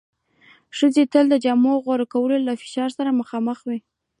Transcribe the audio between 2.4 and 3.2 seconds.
له فشار سره